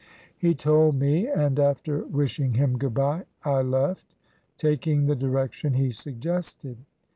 He 0.35 0.55
told 0.55 0.95
me, 0.97 1.27
and 1.27 1.59
after 1.59 2.03
wishing 2.05 2.55
him 2.55 2.79
good 2.79 2.95
bye 2.95 3.25
I 3.45 3.61
left, 3.61 4.15
taking 4.57 5.05
the 5.05 5.15
direction 5.15 5.73
he 5.75 5.91
suggested. 5.91 6.77